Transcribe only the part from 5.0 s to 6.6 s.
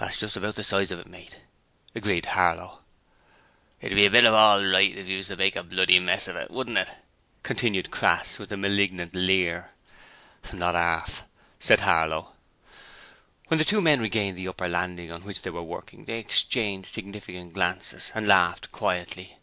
'e was to make a bloody mess of it,